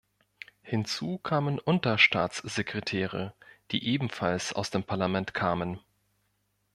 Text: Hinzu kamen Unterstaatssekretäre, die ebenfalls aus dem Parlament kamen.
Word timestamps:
Hinzu 0.63 1.19
kamen 1.19 1.59
Unterstaatssekretäre, 1.59 3.35
die 3.69 3.85
ebenfalls 3.87 4.51
aus 4.51 4.71
dem 4.71 4.83
Parlament 4.83 5.35
kamen. 5.35 5.79